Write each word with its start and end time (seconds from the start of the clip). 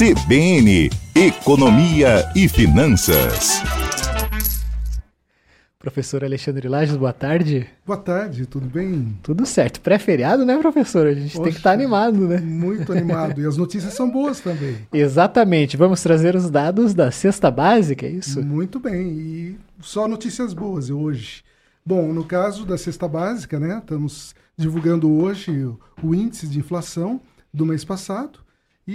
CBN 0.00 0.88
Economia 1.14 2.26
e 2.34 2.48
Finanças. 2.48 3.60
Professor 5.78 6.24
Alexandre 6.24 6.66
Lages, 6.68 6.96
boa 6.96 7.12
tarde. 7.12 7.68
Boa 7.84 7.98
tarde, 7.98 8.46
tudo 8.46 8.66
bem? 8.66 9.18
Tudo 9.22 9.44
certo. 9.44 9.78
Pré-feriado, 9.82 10.46
né, 10.46 10.56
professor? 10.56 11.06
A 11.06 11.12
gente 11.12 11.36
Oxe, 11.36 11.42
tem 11.42 11.52
que 11.52 11.58
estar 11.58 11.68
tá 11.68 11.74
animado, 11.74 12.26
né? 12.26 12.38
Muito 12.38 12.90
animado. 12.94 13.42
E 13.42 13.46
as 13.46 13.58
notícias 13.58 13.92
são 13.92 14.10
boas 14.10 14.40
também. 14.40 14.78
Exatamente. 14.90 15.76
Vamos 15.76 16.02
trazer 16.02 16.34
os 16.34 16.48
dados 16.48 16.94
da 16.94 17.10
cesta 17.10 17.50
básica, 17.50 18.06
é 18.06 18.10
isso? 18.10 18.42
Muito 18.42 18.80
bem. 18.80 19.06
E 19.06 19.58
só 19.82 20.08
notícias 20.08 20.54
boas 20.54 20.88
hoje. 20.88 21.44
Bom, 21.84 22.10
no 22.10 22.24
caso 22.24 22.64
da 22.64 22.78
cesta 22.78 23.06
básica, 23.06 23.60
né, 23.60 23.76
estamos 23.76 24.34
divulgando 24.56 25.12
hoje 25.12 25.70
o 26.02 26.14
índice 26.14 26.46
de 26.46 26.58
inflação 26.58 27.20
do 27.52 27.66
mês 27.66 27.84
passado 27.84 28.40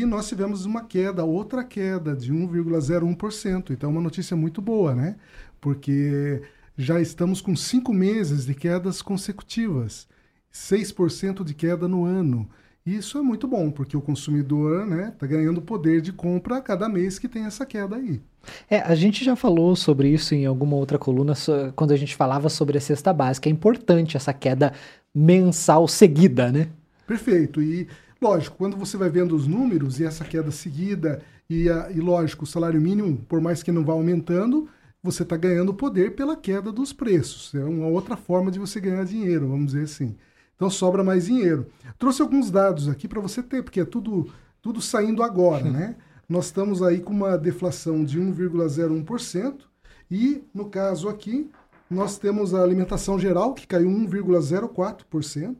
e 0.02 0.05
nós 0.05 0.27
tivemos 0.27 0.65
uma 0.65 0.83
queda, 0.83 1.24
outra 1.24 1.64
queda 1.64 2.15
de 2.15 2.33
1,01%. 2.33 3.71
Então, 3.71 3.89
uma 3.89 4.02
notícia 4.02 4.36
muito 4.36 4.61
boa, 4.61 4.93
né? 4.93 5.15
Porque 5.61 6.42
já 6.78 7.00
estamos 7.00 7.39
com 7.39 7.56
cinco 7.56 7.93
meses 7.93 8.46
de 8.46 8.54
quedas 8.54 9.02
consecutivas, 9.02 10.07
6% 10.54 11.43
de 11.43 11.54
queda 11.54 11.88
no 11.88 12.04
ano. 12.04 12.50
Isso 12.86 13.18
é 13.18 13.21
muito 13.21 13.47
bom, 13.47 13.71
porque 13.71 13.97
o 13.97 14.02
consumidor 14.02 14.83
está 14.83 14.96
né, 14.96 15.14
tá 15.18 15.25
ganhando 15.25 15.61
poder 15.61 16.02
de 16.02 16.14
compra 16.14 16.57
a 16.57 16.61
cada 16.61 16.88
mês 16.88 17.18
que 17.18 17.27
tem 17.27 17.46
essa 17.46 17.66
queda 17.66 17.96
aí. 17.96 18.21
É, 18.69 18.80
a 18.80 18.93
gente 18.93 19.25
já 19.25 19.36
falou 19.36 19.75
sobre 19.75 20.10
isso 20.10 20.36
em 20.36 20.46
alguma 20.46 20.75
outra 20.75 21.00
coluna, 21.00 21.33
quando 21.75 21.91
a 21.91 21.97
gente 21.97 22.16
falava 22.16 22.47
sobre 22.47 22.77
a 22.77 22.82
cesta 22.82 23.11
básica. 23.11 23.50
É 23.50 23.52
importante 23.52 24.18
essa 24.18 24.33
queda 24.33 24.71
mensal 25.14 25.88
seguida, 25.88 26.52
né? 26.52 26.68
Perfeito. 27.07 27.61
E, 27.61 27.88
lógico, 28.25 28.57
quando 28.57 28.75
você 28.75 28.97
vai 28.97 29.10
vendo 29.10 29.36
os 29.36 29.46
números 29.46 30.00
e 30.00 30.04
essa 30.04 30.25
queda 30.25 30.50
seguida, 30.50 31.21
e, 31.47 31.70
a, 31.70 31.92
e 31.92 32.00
lógico, 32.00 32.44
o 32.44 32.47
salário 32.47 32.81
mínimo, 32.81 33.17
por 33.30 33.39
mais 33.39 33.61
que 33.61 33.72
não 33.72 33.86
vá 33.86 33.94
aumentando, 33.94 34.67
você 35.03 35.22
está 35.22 35.38
ganhando 35.38 35.73
poder 35.73 36.16
pela 36.16 36.36
queda 36.36 36.72
dos 36.72 36.91
preços. 36.91 37.53
É 37.53 37.64
uma 37.64 37.88
outra 37.88 38.17
forma 38.17 38.49
de 38.49 38.58
você 38.58 38.80
ganhar 38.80 39.05
dinheiro, 39.05 39.47
vamos 39.47 39.67
dizer 39.67 39.83
assim. 39.83 40.16
Então 40.55 40.69
sobra 40.69 41.03
mais 41.03 41.25
dinheiro. 41.25 41.67
Trouxe 41.99 42.22
alguns 42.22 42.49
dados 42.49 42.89
aqui 42.89 43.08
para 43.08 43.22
você 43.22 43.44
ter, 43.44 43.61
porque 43.61 43.81
é 43.81 43.86
tudo, 43.86 44.27
tudo 44.59 44.81
saindo 44.81 45.21
agora, 45.21 45.69
né? 45.69 45.95
Nós 46.27 46.45
estamos 46.45 46.81
aí 46.81 47.02
com 47.02 47.14
uma 47.14 47.38
deflação 47.38 48.03
de 48.03 48.19
1,01% 48.19 49.58
e, 50.09 50.44
no 50.52 50.66
caso 50.66 51.08
aqui, 51.08 51.52
nós 51.88 52.17
temos 52.17 52.55
a 52.55 52.64
alimentação 52.64 53.19
geral, 53.19 53.53
que 53.53 53.67
caiu 53.67 53.88
1,04%. 53.88 55.55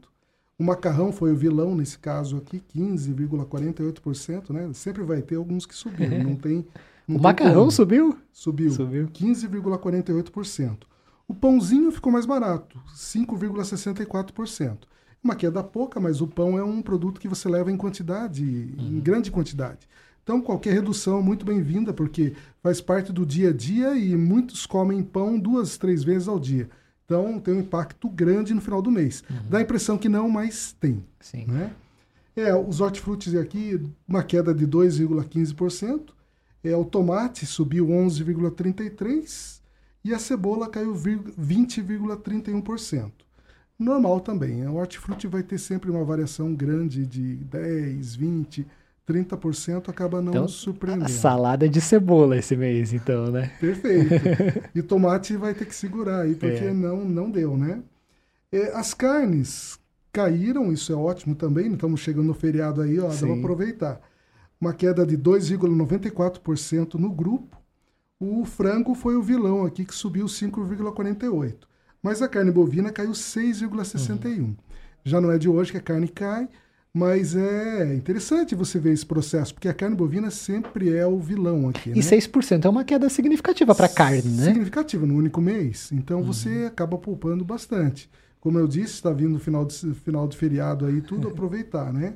O 0.58 0.64
macarrão 0.64 1.12
foi 1.12 1.34
o 1.34 1.36
vilão 1.36 1.76
nesse 1.76 2.00
caso 2.00 2.38
aqui, 2.38 2.64
15,48%, 2.74 4.52
né? 4.52 4.72
Sempre 4.74 5.04
vai 5.04 5.22
ter 5.22 5.36
alguns 5.36 5.66
que 5.66 5.76
subiram, 5.76 6.24
não 6.24 6.36
tem 6.36 6.66
o 7.08 7.20
macarrão 7.22 7.62
como. 7.62 7.72
subiu? 7.72 8.18
Subiu. 8.32 8.72
Subiu. 8.72 9.08
15,48%. 9.08 10.78
O 11.28 11.34
pãozinho 11.34 11.92
ficou 11.92 12.12
mais 12.12 12.26
barato, 12.26 12.80
5,64%. 12.96 14.78
Uma 15.24 15.36
queda 15.36 15.64
pouca, 15.64 16.00
mas 16.00 16.22
o 16.22 16.28
pão 16.28 16.58
é 16.58 16.64
um 16.64 16.82
produto 16.82 17.20
que 17.20 17.28
você 17.28 17.50
leva 17.50 17.72
em 17.72 17.78
quantidade, 17.78 18.44
uhum. 18.44 18.98
em 18.98 19.00
grande 19.00 19.32
quantidade. 19.32 19.88
Então, 20.24 20.42
qualquer 20.42 20.74
redução 20.74 21.20
é 21.20 21.24
muito 21.24 21.46
bem-vinda, 21.46 21.94
porque 21.94 22.34
faz 22.62 22.80
parte 22.80 23.12
do 23.12 23.26
dia 23.26 23.50
a 23.50 23.54
dia 23.54 23.96
e 23.96 24.16
muitos 24.16 24.66
comem 24.66 25.04
pão 25.04 25.40
duas, 25.40 25.78
três 25.78 26.04
vezes 26.04 26.28
ao 26.28 26.40
dia. 26.40 26.70
Então, 27.06 27.40
tem 27.40 27.54
um 27.54 27.60
impacto 27.60 28.10
grande 28.10 28.52
no 28.54 28.62
final 28.62 28.82
do 28.82 28.92
mês. 28.92 29.24
Uhum. 29.30 29.38
Dá 29.50 29.60
a 29.60 29.62
impressão 29.62 29.98
que 29.98 30.10
não, 30.10 30.28
mas 30.28 30.76
tem. 30.80 31.02
Sim. 31.20 31.46
Né? 31.46 31.72
É, 32.36 32.54
os 32.54 32.82
hortifrutis 32.82 33.34
aqui, 33.36 33.80
uma 34.08 34.24
queda 34.24 34.54
de 34.54 34.68
2,15%. 34.68 36.10
É, 36.64 36.76
o 36.76 36.84
tomate 36.84 37.46
subiu 37.46 37.88
11,33% 37.88 39.62
e 40.04 40.14
a 40.14 40.20
cebola 40.20 40.68
caiu 40.68 40.94
20,31%. 40.94 43.12
Normal 43.78 44.22
também. 44.22 44.66
O 44.68 44.76
hortifruti 44.76 45.28
vai 45.28 45.44
ter 45.44 45.60
sempre 45.60 45.92
uma 45.92 46.04
variação 46.04 46.56
grande 46.56 47.06
de 47.06 47.36
10, 47.36 48.16
20, 48.16 48.66
30% 49.08 49.90
acaba 49.90 50.22
não 50.22 50.32
então, 50.32 50.48
surpreendendo. 50.48 51.10
Salada 51.10 51.70
de 51.70 51.80
cebola 51.80 52.38
esse 52.38 52.56
mês, 52.56 52.94
então, 52.94 53.28
né? 53.28 53.52
Perfeito. 53.60 54.14
e 54.74 54.82
tomate 54.82 55.38
vai 55.38 55.54
ter 55.54 55.66
que 55.66 55.76
segurar 55.76 56.22
aí, 56.22 56.36
porque 56.36 56.66
é. 56.66 56.74
não, 56.74 57.06
não 57.06 57.30
deu, 57.30 57.56
né? 57.56 57.82
É, 58.52 58.76
as 58.76 58.94
carnes 58.94 59.80
caíram, 60.12 60.72
isso 60.72 60.92
é 60.92 60.96
ótimo 60.96 61.36
também, 61.36 61.74
estamos 61.74 62.00
chegando 62.00 62.28
no 62.28 62.34
feriado 62.34 62.82
aí, 62.82 63.00
ó, 63.00 63.10
dá 63.10 63.34
aproveitar 63.34 64.02
uma 64.60 64.74
queda 64.74 65.06
de 65.06 65.18
2,94% 65.18 66.96
no 66.96 67.12
grupo. 67.12 67.58
O 68.20 68.46
frango 68.46 68.96
foi 68.96 69.16
o 69.16 69.22
vilão 69.22 69.66
aqui, 69.66 69.86
que 69.86 69.94
subiu 69.94 70.26
5,48%. 70.26 71.56
Mas 72.02 72.22
a 72.22 72.28
carne 72.28 72.52
bovina 72.52 72.92
caiu 72.92 73.12
6,61%. 73.12 74.40
Uhum. 74.40 74.56
Já 75.04 75.20
não 75.20 75.32
é 75.32 75.38
de 75.38 75.50
hoje 75.50 75.72
que 75.72 75.78
a 75.78 75.82
carne 75.82 76.08
cai, 76.08 76.48
mas 76.96 77.36
é 77.36 77.94
interessante 77.94 78.56
você 78.56 78.80
ver 78.80 78.94
esse 78.94 79.06
processo, 79.06 79.54
porque 79.54 79.68
a 79.68 79.74
carne 79.74 79.98
bovina 79.98 80.32
sempre 80.32 80.96
é 80.96 81.06
o 81.06 81.20
vilão 81.20 81.68
aqui. 81.68 81.90
E 81.90 81.96
né? 81.96 82.00
6% 82.00 82.64
é 82.64 82.70
uma 82.70 82.86
queda 82.86 83.10
significativa 83.10 83.76
para 83.76 83.88
a 83.88 83.90
carne, 83.90 84.32
né? 84.32 84.46
Significativa 84.46 85.06
no 85.06 85.14
único 85.14 85.42
mês. 85.42 85.92
Então 85.92 86.20
uhum. 86.20 86.24
você 86.24 86.64
acaba 86.66 86.98
poupando 86.98 87.44
bastante. 87.44 88.10
Como 88.40 88.58
eu 88.58 88.66
disse, 88.66 88.94
está 88.94 89.12
vindo 89.12 89.36
o 89.36 89.40
final 89.40 89.66
de, 89.66 89.76
final 90.06 90.26
de 90.26 90.38
feriado 90.38 90.86
aí, 90.86 91.02
tudo 91.02 91.28
aproveitar, 91.36 91.92
né? 91.92 92.14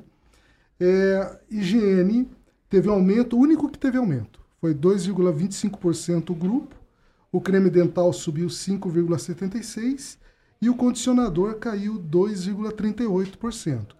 É, 0.80 1.38
higiene 1.50 2.30
teve 2.70 2.88
um 2.88 2.92
aumento, 2.92 3.36
o 3.36 3.40
único 3.40 3.68
que 3.68 3.78
teve 3.78 3.98
aumento 3.98 4.40
foi 4.62 4.74
2,25% 4.74 6.30
o 6.30 6.34
grupo, 6.34 6.74
o 7.30 7.38
creme 7.38 7.68
dental 7.68 8.14
subiu 8.14 8.46
5,76% 8.46 10.16
e 10.62 10.70
o 10.70 10.74
condicionador 10.74 11.56
caiu 11.56 12.00
2,38%. 12.00 13.99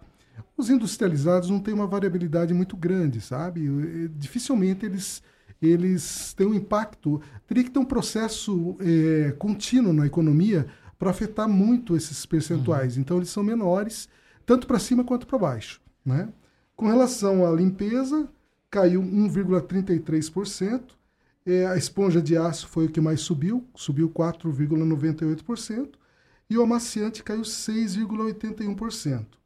Os 0.61 0.69
industrializados 0.69 1.49
não 1.49 1.59
têm 1.59 1.73
uma 1.73 1.87
variabilidade 1.87 2.53
muito 2.53 2.77
grande, 2.77 3.19
sabe? 3.19 3.67
Dificilmente 4.09 4.85
eles, 4.85 5.23
eles 5.59 6.35
têm 6.35 6.45
um 6.45 6.53
impacto. 6.53 7.19
Teria 7.47 7.63
que 7.63 7.71
ter 7.71 7.79
um 7.79 7.85
processo 7.85 8.77
é, 8.79 9.31
contínuo 9.39 9.91
na 9.91 10.05
economia 10.05 10.67
para 10.99 11.09
afetar 11.09 11.49
muito 11.49 11.95
esses 11.95 12.27
percentuais. 12.27 12.93
Uhum. 12.93 13.01
Então 13.01 13.17
eles 13.17 13.29
são 13.29 13.41
menores, 13.41 14.07
tanto 14.45 14.67
para 14.67 14.77
cima 14.77 15.03
quanto 15.03 15.25
para 15.25 15.39
baixo. 15.39 15.81
Né? 16.05 16.31
Com 16.75 16.85
relação 16.85 17.43
à 17.43 17.49
limpeza, 17.49 18.29
caiu 18.69 19.01
1,33%. 19.01 20.79
É, 21.43 21.65
a 21.65 21.75
esponja 21.75 22.21
de 22.21 22.37
aço 22.37 22.67
foi 22.67 22.85
o 22.85 22.91
que 22.91 23.01
mais 23.01 23.21
subiu, 23.21 23.65
subiu 23.73 24.11
4,98%. 24.11 25.89
E 26.47 26.55
o 26.55 26.61
amaciante 26.61 27.23
caiu 27.23 27.41
6,81%. 27.41 29.40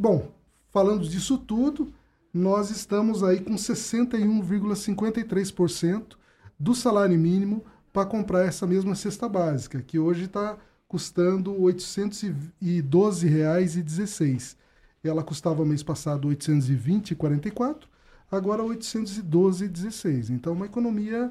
Bom, 0.00 0.32
falando 0.70 1.06
disso 1.06 1.36
tudo, 1.36 1.92
nós 2.32 2.70
estamos 2.70 3.22
aí 3.22 3.38
com 3.38 3.54
61,53% 3.54 6.16
do 6.58 6.74
salário 6.74 7.18
mínimo 7.18 7.62
para 7.92 8.08
comprar 8.08 8.46
essa 8.46 8.66
mesma 8.66 8.94
cesta 8.94 9.28
básica, 9.28 9.82
que 9.82 9.98
hoje 9.98 10.24
está 10.24 10.56
custando 10.88 11.52
R$ 11.52 11.74
812,16 11.74 14.56
ela 15.04 15.22
custava 15.22 15.66
mês 15.66 15.82
passado 15.82 16.28
820,44, 16.28 17.82
agora 18.30 18.62
812,16. 18.62 20.30
Então, 20.30 20.54
uma 20.54 20.64
economia, 20.64 21.30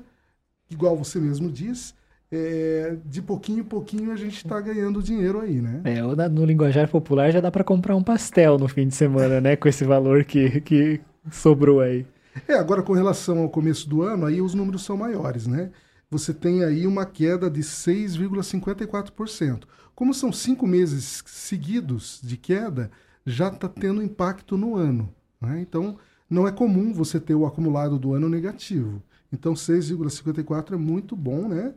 igual 0.69 0.95
você 0.95 1.19
mesmo 1.19 1.51
diz, 1.51 1.95
é, 2.31 2.97
de 3.05 3.21
pouquinho 3.21 3.59
em 3.59 3.63
pouquinho 3.63 4.11
a 4.11 4.15
gente 4.15 4.37
está 4.37 4.59
ganhando 4.61 5.01
dinheiro 5.01 5.39
aí, 5.39 5.61
né? 5.61 5.81
É, 5.83 6.29
no 6.29 6.45
linguajar 6.45 6.87
popular 6.87 7.31
já 7.31 7.41
dá 7.41 7.49
para 7.49 7.63
comprar 7.63 7.95
um 7.95 8.03
pastel 8.03 8.57
no 8.57 8.67
fim 8.67 8.87
de 8.87 8.95
semana, 8.95 9.41
né? 9.41 9.55
Com 9.55 9.67
esse 9.67 9.83
valor 9.83 10.23
que, 10.23 10.61
que 10.61 11.01
sobrou 11.31 11.81
aí. 11.81 12.05
É, 12.47 12.53
agora 12.53 12.83
com 12.83 12.93
relação 12.93 13.39
ao 13.39 13.49
começo 13.49 13.89
do 13.89 14.03
ano, 14.03 14.25
aí 14.25 14.41
os 14.41 14.53
números 14.53 14.83
são 14.83 14.95
maiores, 14.95 15.47
né? 15.47 15.71
Você 16.11 16.33
tem 16.33 16.63
aí 16.63 16.87
uma 16.87 17.05
queda 17.05 17.49
de 17.49 17.61
6,54%. 17.61 19.63
Como 19.93 20.13
são 20.13 20.31
cinco 20.31 20.65
meses 20.65 21.23
seguidos 21.25 22.19
de 22.23 22.37
queda, 22.37 22.89
já 23.25 23.49
está 23.49 23.67
tendo 23.67 24.01
impacto 24.01 24.57
no 24.57 24.75
ano. 24.75 25.13
Né? 25.41 25.61
Então, 25.61 25.97
não 26.29 26.47
é 26.47 26.51
comum 26.51 26.93
você 26.93 27.19
ter 27.19 27.35
o 27.35 27.45
acumulado 27.45 27.99
do 27.99 28.13
ano 28.13 28.29
negativo. 28.29 29.03
Então, 29.31 29.53
6,54 29.53 30.73
é 30.73 30.77
muito 30.77 31.15
bom, 31.15 31.47
né? 31.47 31.73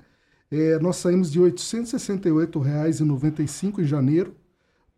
É, 0.53 0.79
nós 0.79 0.97
saímos 0.97 1.33
de 1.33 1.41
R$ 1.41 1.51
868,95 1.51 3.79
em 3.79 3.85
janeiro 3.85 4.37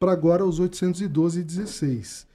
para 0.01 0.11
agora 0.11 0.45
os 0.45 0.59
R$ 0.59 0.69
812,16. 0.69 2.27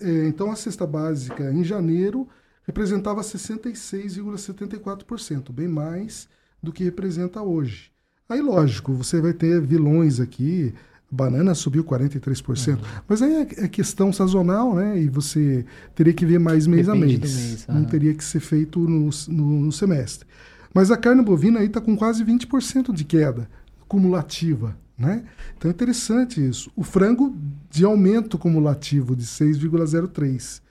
É, 0.00 0.26
então, 0.26 0.50
a 0.50 0.56
cesta 0.56 0.84
básica 0.84 1.52
em 1.52 1.62
janeiro 1.62 2.26
representava 2.66 3.20
66,74%, 3.20 5.52
bem 5.52 5.68
mais 5.68 6.28
do 6.60 6.72
que 6.72 6.82
representa 6.82 7.40
hoje. 7.40 7.92
Aí, 8.28 8.40
lógico, 8.40 8.92
você 8.92 9.20
vai 9.20 9.32
ter 9.32 9.60
vilões 9.60 10.18
aqui, 10.18 10.74
banana 11.08 11.54
subiu 11.54 11.84
43%. 11.84 12.70
Uhum. 12.70 12.78
Mas 13.06 13.22
aí 13.22 13.34
é, 13.34 13.46
é, 13.64 13.68
questão 13.68 14.12
sazonal, 14.12 14.74
né? 14.74 15.00
E 15.00 15.08
você 15.08 15.64
teria 15.94 16.12
que 16.12 16.26
ver 16.26 16.40
mais 16.40 16.66
mês 16.66 16.86
Depende 16.86 17.04
a 17.04 17.06
mês. 17.06 17.20
mês 17.20 17.68
uhum. 17.68 17.74
Não 17.76 17.84
teria 17.84 18.12
que 18.14 18.24
ser 18.24 18.40
feito 18.40 18.80
no, 18.80 19.10
no, 19.28 19.60
no 19.60 19.72
semestre. 19.72 20.26
Mas 20.74 20.90
a 20.90 20.96
carne 20.96 21.22
bovina 21.22 21.60
aí 21.60 21.66
está 21.66 21.80
com 21.80 21.96
quase 21.96 22.24
20% 22.24 22.92
de 22.92 23.04
queda 23.04 23.48
cumulativa. 23.86 24.76
Né? 24.96 25.24
Então 25.56 25.70
é 25.70 25.74
interessante 25.74 26.46
isso. 26.46 26.70
O 26.76 26.82
frango 26.82 27.36
de 27.70 27.84
aumento 27.84 28.38
cumulativo 28.38 29.16
de 29.16 29.24
6,03. 29.24 30.62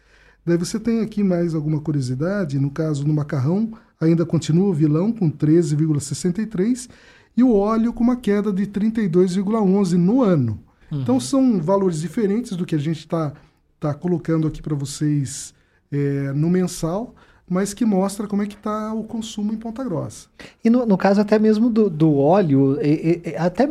Daí 0.46 0.58
você 0.58 0.80
tem 0.80 1.02
aqui 1.02 1.24
mais 1.24 1.54
alguma 1.54 1.80
curiosidade. 1.80 2.58
No 2.58 2.72
caso, 2.72 3.06
no 3.06 3.14
macarrão, 3.14 3.74
ainda 4.00 4.26
continua 4.26 4.70
o 4.70 4.74
vilão 4.74 5.12
com 5.12 5.30
13,63 5.30 6.90
e 7.36 7.44
o 7.44 7.54
óleo 7.54 7.94
com 7.94 8.04
uma 8.04 8.16
queda 8.16 8.52
de 8.52 8.66
32,11 8.66 9.94
no 9.94 10.22
ano. 10.22 10.60
Uhum. 10.92 11.02
Então 11.02 11.20
são 11.20 11.62
valores 11.62 12.02
diferentes 12.02 12.56
do 12.56 12.66
que 12.66 12.76
a 12.76 12.80
gente 12.80 13.00
está 13.00 13.34
tá 13.80 13.94
colocando 13.94 14.48
aqui 14.48 14.62
para 14.62 14.76
vocês 14.76 15.54
é, 15.92 16.32
no 16.34 16.50
mensal, 16.50 17.16
mas 17.52 17.74
que 17.74 17.84
mostra 17.84 18.28
como 18.28 18.42
é 18.42 18.46
que 18.46 18.56
está 18.56 18.94
o 18.94 19.04
consumo 19.04 19.52
em 19.52 19.58
Ponta 19.58 19.84
Grossa. 19.84 20.28
E 20.64 20.70
no, 20.70 20.86
no 20.86 20.98
caso 20.98 21.20
até 21.20 21.38
mesmo 21.38 21.70
do, 21.70 21.90
do 21.90 22.18
óleo, 22.18 22.80
e, 22.82 23.22
e, 23.26 23.36
até 23.36 23.68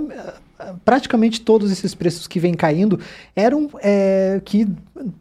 praticamente 0.84 1.40
todos 1.40 1.72
esses 1.72 1.94
preços 1.94 2.26
que 2.26 2.38
vêm 2.38 2.52
caindo 2.52 3.00
eram 3.34 3.70
é, 3.82 4.38
que, 4.44 4.68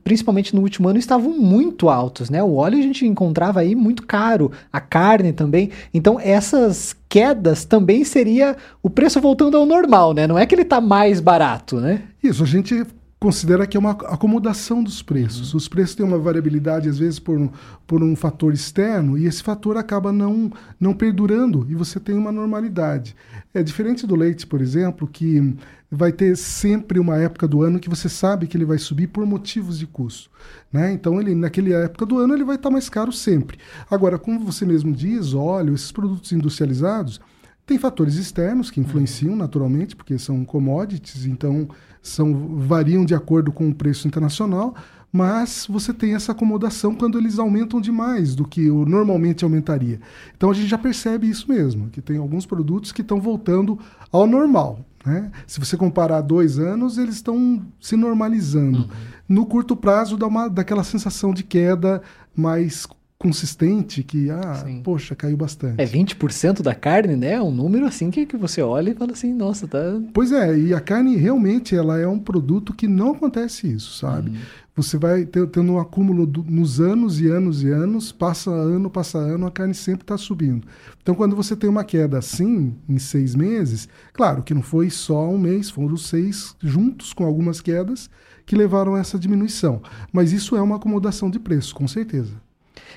principalmente 0.04 0.54
no 0.54 0.62
último 0.62 0.90
ano, 0.90 1.00
estavam 1.00 1.32
muito 1.32 1.88
altos, 1.88 2.30
né? 2.30 2.44
O 2.44 2.56
óleo 2.56 2.78
a 2.78 2.82
gente 2.82 3.06
encontrava 3.06 3.62
aí 3.62 3.76
muito 3.76 4.06
caro, 4.06 4.52
a 4.74 4.82
carne 4.82 5.32
também. 5.32 5.70
Então, 5.94 6.20
essas 6.20 6.94
quedas 7.08 7.64
também 7.64 8.04
seria 8.04 8.58
o 8.84 8.90
preço 8.90 9.22
voltando 9.22 9.56
ao 9.56 9.66
normal, 9.66 10.14
né? 10.14 10.28
Não 10.28 10.38
é 10.38 10.46
que 10.46 10.54
ele 10.54 10.64
está 10.64 10.82
mais 10.82 11.22
barato, 11.22 11.78
né? 11.78 12.02
Isso, 12.22 12.44
a 12.44 12.46
gente 12.46 12.86
considera 13.20 13.68
que 13.68 13.76
é 13.76 13.80
uma 13.80 13.92
acomodação 13.92 14.82
dos 14.82 15.02
preços. 15.02 15.52
Uhum. 15.52 15.58
Os 15.58 15.68
preços 15.68 15.94
têm 15.94 16.06
uma 16.06 16.18
variabilidade, 16.18 16.88
às 16.88 16.98
vezes, 16.98 17.20
por 17.20 17.38
um, 17.38 17.50
por 17.86 18.02
um 18.02 18.16
fator 18.16 18.54
externo, 18.54 19.18
e 19.18 19.26
esse 19.26 19.44
fator 19.44 19.76
acaba 19.76 20.14
não, 20.14 20.50
não 20.80 20.94
perdurando, 20.94 21.68
e 21.70 21.76
você 21.76 22.00
tem 22.00 22.16
uma 22.16 22.32
normalidade. 22.32 23.16
É 23.54 23.62
diferente 23.62 24.08
do 24.08 24.16
leite, 24.16 24.48
por 24.48 24.62
exemplo, 24.62 25.06
que 25.06 25.54
vai 25.92 26.14
ter 26.14 26.38
sempre 26.38 26.98
uma 26.98 27.18
época 27.18 27.48
do 27.48 27.62
ano 27.62 27.80
que 27.80 27.90
você 27.90 28.08
sabe 28.08 28.48
que 28.48 28.56
ele 28.56 28.64
vai 28.64 28.78
subir 28.78 29.08
por 29.08 29.26
motivos 29.26 29.78
de 29.80 29.86
custo. 29.86 30.30
Né? 30.72 30.94
Então, 30.94 31.20
ele, 31.20 31.36
naquela 31.36 31.70
época 31.70 32.06
do 32.06 32.20
ano, 32.20 32.34
ele 32.34 32.44
vai 32.46 32.56
estar 32.56 32.70
mais 32.70 32.88
caro 32.88 33.12
sempre. 33.12 33.58
Agora, 33.92 34.18
como 34.18 34.40
você 34.40 34.66
mesmo 34.66 34.94
diz, 34.94 35.34
óleo, 35.34 35.76
esses 35.76 35.92
produtos 35.92 36.32
industrializados, 36.32 37.20
tem 37.66 37.78
fatores 37.78 38.16
externos 38.16 38.72
que 38.72 38.80
influenciam 38.80 39.36
naturalmente, 39.36 39.96
porque 39.96 40.18
são 40.18 40.46
commodities, 40.46 41.26
então 41.26 41.68
são, 42.02 42.58
variam 42.58 43.06
de 43.06 43.14
acordo 43.14 43.52
com 43.52 43.70
o 43.70 43.76
preço 43.76 44.08
internacional, 44.08 44.76
mas 45.12 45.66
você 45.68 45.94
tem 45.94 46.14
essa 46.14 46.32
acomodação 46.32 46.94
quando 46.94 47.18
eles 47.18 47.40
aumentam 47.40 47.82
demais 47.82 48.36
do 48.36 48.48
que 48.48 48.70
o 48.70 48.86
normalmente 48.86 49.44
aumentaria. 49.44 50.00
Então 50.36 50.52
a 50.52 50.54
gente 50.54 50.68
já 50.68 50.78
percebe 50.78 51.28
isso 51.28 51.50
mesmo, 51.50 51.90
que 51.90 52.02
tem 52.02 52.18
alguns 52.18 52.46
produtos 52.46 52.92
que 52.92 53.02
estão 53.02 53.20
voltando 53.20 53.80
ao 54.12 54.28
normal. 54.28 54.86
Né? 55.06 55.32
Se 55.48 55.60
você 55.60 55.76
comparar 55.76 56.22
dois 56.22 56.60
anos, 56.60 56.98
eles 56.98 57.16
estão 57.16 57.66
se 57.80 57.96
normalizando. 57.96 58.80
Uhum. 58.80 58.88
No 59.28 59.46
curto 59.46 59.76
prazo, 59.76 60.18
dá 60.18 60.28
uma, 60.28 60.48
daquela 60.48 60.84
sensação 60.84 61.34
de 61.34 61.44
queda 61.44 62.02
mais 62.36 62.86
consistente 63.20 64.02
que, 64.02 64.32
ah, 64.32 64.64
Sim. 64.66 64.82
poxa, 64.82 65.14
caiu 65.14 65.36
bastante. 65.36 65.82
É 65.82 65.86
20% 65.86 66.62
da 66.62 66.74
carne, 66.74 67.18
né? 67.18 67.34
É 67.34 67.42
um 67.42 67.52
número 67.52 67.86
assim 67.86 68.10
que, 68.10 68.26
que 68.26 68.38
você 68.38 68.62
olha 68.62 68.92
e 68.92 68.96
fala 68.96 69.12
assim, 69.12 69.34
nossa, 69.34 69.68
tá... 69.68 69.78
Pois 70.14 70.32
é, 70.32 70.58
e 70.58 70.74
a 70.74 70.80
carne 70.80 71.18
realmente 71.18 71.76
ela 71.76 72.00
é 72.00 72.08
um 72.08 72.18
produto 72.18 72.74
que 72.74 72.88
não 72.88 73.12
acontece 73.12 73.68
isso, 73.68 73.98
sabe? 73.98 74.30
Uhum. 74.30 74.38
Você 74.74 74.98
vai 74.98 75.26
tendo 75.26 75.74
um 75.74 75.80
acúmulo 75.80 76.26
do, 76.26 76.42
nos 76.44 76.80
anos 76.80 77.20
e 77.20 77.28
anos 77.28 77.62
e 77.62 77.70
anos, 77.70 78.14
passa 78.14 78.50
ano, 78.50 78.90
passa 78.90 79.18
ano, 79.18 79.46
a 79.46 79.52
carne 79.52 79.74
sempre 79.74 80.04
está 80.04 80.18
subindo. 80.18 80.66
Então, 81.02 81.14
quando 81.14 81.36
você 81.36 81.58
tem 81.58 81.70
uma 81.70 81.84
queda 81.84 82.18
assim, 82.18 82.74
em 82.88 82.98
seis 82.98 83.36
meses, 83.36 83.90
claro 84.14 84.44
que 84.44 84.54
não 84.54 84.62
foi 84.62 84.90
só 84.90 85.30
um 85.30 85.38
mês, 85.38 85.70
foram 85.70 85.98
seis 85.98 86.56
juntos 86.62 87.12
com 87.12 87.26
algumas 87.26 87.60
quedas 87.60 88.10
que 88.46 88.56
levaram 88.56 88.96
a 88.96 89.00
essa 89.00 89.20
diminuição. 89.20 89.82
Mas 90.14 90.32
isso 90.32 90.56
é 90.56 90.62
uma 90.62 90.78
acomodação 90.78 91.30
de 91.30 91.38
preço, 91.38 91.76
com 91.76 91.86
certeza. 91.86 92.32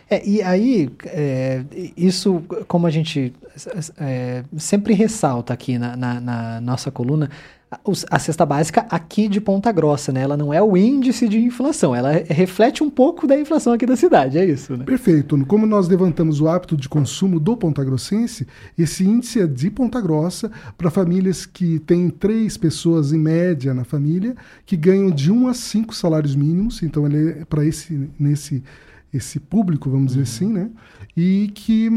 É, 0.08 0.26
e 0.26 0.42
aí, 0.42 0.90
é, 1.06 1.64
isso, 1.96 2.42
como 2.68 2.86
a 2.86 2.90
gente 2.90 3.32
é, 3.98 4.44
sempre 4.56 4.94
ressalta 4.94 5.52
aqui 5.52 5.78
na, 5.78 5.96
na, 5.96 6.20
na 6.20 6.60
nossa 6.60 6.90
coluna, 6.90 7.30
a 8.10 8.18
cesta 8.18 8.44
básica 8.44 8.86
aqui 8.90 9.28
de 9.28 9.40
Ponta 9.40 9.72
Grossa, 9.72 10.12
né? 10.12 10.20
Ela 10.20 10.36
não 10.36 10.52
é 10.52 10.62
o 10.62 10.76
índice 10.76 11.26
de 11.26 11.38
inflação, 11.38 11.94
ela 11.94 12.12
reflete 12.28 12.82
um 12.82 12.90
pouco 12.90 13.26
da 13.26 13.38
inflação 13.38 13.72
aqui 13.72 13.86
da 13.86 13.96
cidade, 13.96 14.36
é 14.36 14.44
isso, 14.44 14.76
né? 14.76 14.84
Perfeito. 14.84 15.42
Como 15.46 15.66
nós 15.66 15.88
levantamos 15.88 16.40
o 16.40 16.48
hábito 16.48 16.76
de 16.76 16.88
consumo 16.88 17.40
do 17.40 17.56
Ponta 17.56 17.82
Grossense, 17.82 18.46
esse 18.76 19.04
índice 19.04 19.40
é 19.40 19.46
de 19.46 19.70
Ponta 19.70 20.00
Grossa 20.00 20.50
para 20.76 20.90
famílias 20.90 21.46
que 21.46 21.78
têm 21.80 22.10
três 22.10 22.56
pessoas 22.56 23.12
em 23.12 23.18
média 23.18 23.72
na 23.72 23.84
família, 23.84 24.36
que 24.66 24.76
ganham 24.76 25.10
de 25.10 25.32
um 25.32 25.48
a 25.48 25.54
cinco 25.54 25.94
salários 25.94 26.34
mínimos, 26.34 26.82
então 26.82 27.06
ele 27.06 27.40
é 27.40 27.44
para 27.44 27.64
esse 27.64 28.10
nesse 28.18 28.62
esse 29.12 29.38
público, 29.38 29.90
vamos 29.90 30.12
dizer 30.12 30.22
assim, 30.22 30.52
né? 30.52 30.70
E 31.16 31.50
que 31.54 31.90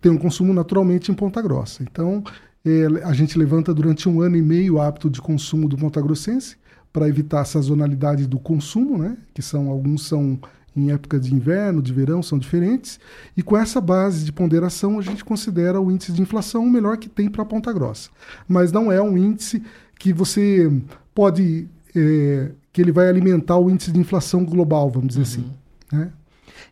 tem 0.00 0.10
um 0.10 0.18
consumo 0.18 0.52
naturalmente 0.52 1.10
em 1.10 1.14
Ponta 1.14 1.40
Grossa. 1.40 1.82
Então, 1.82 2.22
é, 2.64 2.86
a 3.04 3.12
gente 3.12 3.38
levanta 3.38 3.74
durante 3.74 4.08
um 4.08 4.20
ano 4.20 4.36
e 4.36 4.42
meio 4.42 4.74
o 4.74 4.80
hábito 4.80 5.10
de 5.10 5.20
consumo 5.20 5.68
do 5.68 5.76
Ponta 5.76 6.00
Grossense 6.00 6.56
para 6.92 7.08
evitar 7.08 7.40
a 7.40 7.44
sazonalidade 7.44 8.26
do 8.26 8.38
consumo, 8.38 8.98
né? 8.98 9.16
Que 9.34 9.42
são 9.42 9.68
alguns 9.68 10.06
são 10.06 10.38
em 10.74 10.90
época 10.90 11.20
de 11.20 11.34
inverno, 11.34 11.82
de 11.82 11.92
verão, 11.92 12.22
são 12.22 12.38
diferentes. 12.38 12.98
E 13.36 13.42
com 13.42 13.56
essa 13.56 13.80
base 13.80 14.24
de 14.24 14.32
ponderação, 14.32 14.98
a 14.98 15.02
gente 15.02 15.24
considera 15.24 15.80
o 15.80 15.90
índice 15.90 16.12
de 16.12 16.22
inflação 16.22 16.64
o 16.64 16.70
melhor 16.70 16.96
que 16.96 17.08
tem 17.08 17.28
para 17.28 17.44
Ponta 17.44 17.72
Grossa. 17.72 18.10
Mas 18.48 18.72
não 18.72 18.90
é 18.90 19.00
um 19.00 19.16
índice 19.16 19.62
que 19.98 20.12
você 20.12 20.70
pode. 21.14 21.68
É, 21.94 22.52
que 22.72 22.80
ele 22.80 22.90
vai 22.90 23.06
alimentar 23.06 23.58
o 23.58 23.70
índice 23.70 23.92
de 23.92 24.00
inflação 24.00 24.44
global, 24.46 24.90
vamos 24.90 25.08
dizer 25.14 25.20
uhum. 25.20 25.44
assim. 25.44 25.52
Né? 25.92 26.12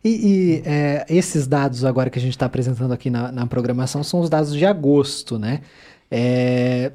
E, 0.03 0.09
e 0.09 0.63
é, 0.65 1.05
esses 1.09 1.47
dados 1.47 1.85
agora 1.85 2.09
que 2.09 2.17
a 2.17 2.21
gente 2.21 2.31
está 2.31 2.45
apresentando 2.47 2.91
aqui 2.91 3.09
na, 3.09 3.31
na, 3.31 3.45
programação 3.45 4.03
são 4.03 4.19
os 4.19 4.29
dados 4.29 4.53
de 4.53 4.65
agosto, 4.65 5.37
né? 5.37 5.61
É, 6.09 6.91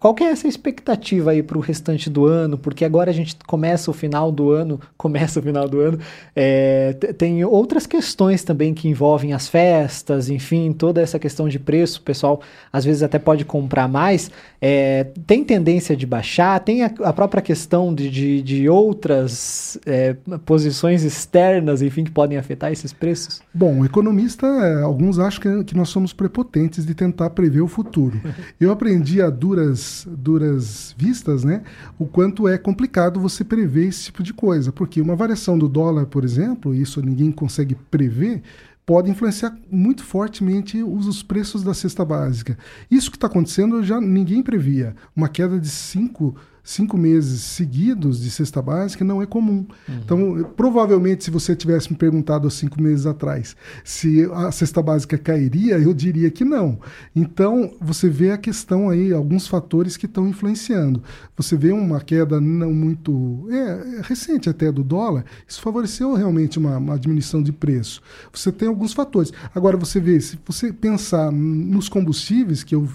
qual 0.00 0.14
que 0.14 0.24
é 0.24 0.30
essa 0.30 0.48
expectativa 0.48 1.30
aí 1.30 1.42
para 1.42 1.56
o 1.56 1.60
restante 1.60 2.10
do 2.10 2.26
ano? 2.26 2.58
Porque 2.58 2.84
agora 2.84 3.10
a 3.10 3.14
gente 3.14 3.36
começa 3.46 3.90
o 3.90 3.94
final 3.94 4.32
do 4.32 4.50
ano, 4.50 4.80
começa 4.98 5.38
o 5.38 5.42
final 5.42 5.68
do 5.68 5.80
ano, 5.80 5.98
é, 6.34 6.92
tem 7.16 7.44
outras 7.44 7.86
questões 7.86 8.42
também 8.42 8.74
que 8.74 8.88
envolvem 8.88 9.32
as 9.32 9.48
festas, 9.48 10.28
enfim, 10.28 10.72
toda 10.72 11.00
essa 11.00 11.18
questão 11.18 11.48
de 11.48 11.58
preço, 11.58 12.00
o 12.00 12.02
pessoal 12.02 12.40
às 12.72 12.84
vezes 12.84 13.02
até 13.02 13.18
pode 13.18 13.44
comprar 13.44 13.86
mais. 13.86 14.30
É, 14.60 15.04
tem 15.26 15.44
tendência 15.44 15.96
de 15.96 16.04
baixar, 16.04 16.58
tem 16.60 16.82
a, 16.82 16.90
a 17.04 17.12
própria 17.12 17.40
questão 17.40 17.94
de, 17.94 18.10
de, 18.10 18.42
de 18.42 18.68
outras 18.68 19.78
é, 19.86 20.16
posições 20.44 21.04
externas, 21.04 21.80
enfim, 21.80 22.04
que 22.04 22.10
podem 22.10 22.36
afetar 22.36 22.72
esses 22.72 22.92
preços? 22.92 23.40
Bom, 23.54 23.84
economista, 23.84 24.46
é, 24.46 24.82
alguns 24.82 25.18
acham 25.18 25.40
que, 25.40 25.64
que 25.64 25.76
nós 25.76 25.88
somos 25.88 26.12
prepotentes 26.12 26.84
de 26.84 26.94
tentar 26.94 27.30
prever 27.30 27.60
o 27.60 27.68
futuro. 27.68 28.20
Eu 28.60 28.72
aprendi 28.72 29.22
a 29.22 29.30
dura 29.30 29.59
duras, 29.60 30.06
duras 30.08 30.94
vistas, 30.96 31.44
né, 31.44 31.62
o 31.98 32.06
quanto 32.06 32.48
é 32.48 32.56
complicado 32.56 33.20
você 33.20 33.44
prever 33.44 33.88
esse 33.88 34.04
tipo 34.04 34.22
de 34.22 34.32
coisa. 34.32 34.72
Porque 34.72 35.00
uma 35.00 35.16
variação 35.16 35.58
do 35.58 35.68
dólar, 35.68 36.06
por 36.06 36.24
exemplo, 36.24 36.74
isso 36.74 37.02
ninguém 37.02 37.30
consegue 37.30 37.74
prever, 37.90 38.42
pode 38.86 39.10
influenciar 39.10 39.56
muito 39.70 40.02
fortemente 40.02 40.82
os 40.82 41.22
preços 41.22 41.62
da 41.62 41.74
cesta 41.74 42.04
básica. 42.04 42.58
Isso 42.90 43.10
que 43.10 43.16
está 43.16 43.26
acontecendo 43.26 43.82
já 43.82 44.00
ninguém 44.00 44.42
previa. 44.42 44.94
Uma 45.14 45.28
queda 45.28 45.58
de 45.58 45.68
5 45.68 46.34
cinco 46.62 46.96
meses 46.96 47.42
seguidos 47.42 48.20
de 48.20 48.30
cesta 48.30 48.60
básica 48.60 49.04
não 49.04 49.22
é 49.22 49.26
comum. 49.26 49.66
Uhum. 49.88 50.00
Então, 50.04 50.50
provavelmente, 50.56 51.24
se 51.24 51.30
você 51.30 51.54
tivesse 51.54 51.90
me 51.90 51.96
perguntado 51.96 52.46
há 52.46 52.50
cinco 52.50 52.80
meses 52.80 53.06
atrás 53.06 53.56
se 53.84 54.28
a 54.32 54.50
cesta 54.50 54.82
básica 54.82 55.18
cairia, 55.18 55.78
eu 55.78 55.92
diria 55.92 56.30
que 56.30 56.44
não. 56.44 56.78
Então, 57.14 57.72
você 57.80 58.08
vê 58.08 58.30
a 58.30 58.38
questão 58.38 58.88
aí, 58.88 59.12
alguns 59.12 59.46
fatores 59.46 59.96
que 59.96 60.06
estão 60.06 60.28
influenciando. 60.28 61.02
Você 61.36 61.56
vê 61.56 61.72
uma 61.72 62.00
queda 62.00 62.40
não 62.40 62.72
muito 62.72 63.46
é, 63.50 63.98
é 63.98 64.02
recente 64.02 64.48
até 64.48 64.70
do 64.70 64.82
dólar, 64.82 65.24
isso 65.46 65.60
favoreceu 65.60 66.14
realmente 66.14 66.58
uma, 66.58 66.76
uma 66.78 66.98
diminuição 66.98 67.42
de 67.42 67.52
preço. 67.52 68.02
Você 68.32 68.52
tem 68.52 68.68
alguns 68.68 68.92
fatores. 68.92 69.32
Agora, 69.54 69.76
você 69.76 70.00
vê, 70.00 70.20
se 70.20 70.38
você 70.44 70.72
pensar 70.72 71.30
nos 71.30 71.88
combustíveis, 71.88 72.62
que 72.62 72.74
eu 72.74 72.88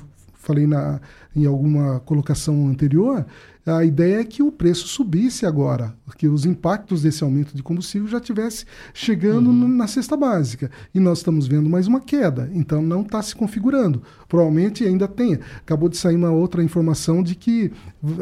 falei 0.45 0.67
na, 0.67 1.01
em 1.35 1.45
alguma 1.45 1.99
colocação 2.01 2.67
anterior, 2.67 3.25
a 3.65 3.83
ideia 3.83 4.21
é 4.21 4.23
que 4.23 4.43
o 4.43 4.51
preço 4.51 4.87
subisse 4.87 5.43
agora, 5.43 5.95
que 6.17 6.27
os 6.27 6.45
impactos 6.45 7.01
desse 7.01 7.23
aumento 7.23 7.55
de 7.55 7.63
combustível 7.63 8.07
já 8.07 8.19
tivesse 8.19 8.63
chegando 8.93 9.49
uhum. 9.49 9.67
na 9.67 9.87
cesta 9.87 10.15
básica. 10.15 10.69
E 10.93 10.99
nós 10.99 11.17
estamos 11.17 11.47
vendo 11.47 11.67
mais 11.67 11.87
uma 11.87 11.99
queda, 11.99 12.47
então 12.53 12.83
não 12.83 13.01
está 13.01 13.19
se 13.23 13.35
configurando. 13.35 14.03
Provavelmente 14.27 14.83
ainda 14.83 15.07
tenha. 15.07 15.39
Acabou 15.57 15.89
de 15.89 15.97
sair 15.97 16.15
uma 16.15 16.29
outra 16.29 16.63
informação 16.63 17.23
de 17.23 17.33
que 17.33 17.71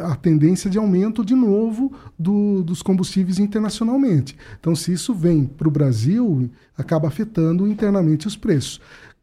a 0.02 0.16
tendência 0.16 0.70
de 0.70 0.78
aumento 0.78 1.22
de 1.22 1.34
novo 1.34 1.92
do, 2.18 2.62
dos 2.62 2.80
combustíveis 2.80 3.38
internacionalmente. 3.38 4.34
Então, 4.58 4.74
se 4.74 4.92
isso 4.92 5.14
vem 5.14 5.44
para 5.44 5.68
o 5.68 5.70
Brasil, 5.70 6.50
acaba 6.76 7.06
afetando 7.06 7.68
internamente 7.68 8.26
os 8.26 8.34
preços 8.34 8.80